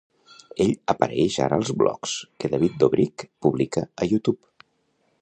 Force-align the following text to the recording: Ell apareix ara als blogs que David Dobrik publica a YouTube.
Ell 0.63 0.71
apareix 0.93 1.37
ara 1.45 1.59
als 1.63 1.71
blogs 1.83 2.15
que 2.41 2.51
David 2.57 2.81
Dobrik 2.85 3.29
publica 3.47 3.89
a 4.07 4.13
YouTube. 4.15 4.69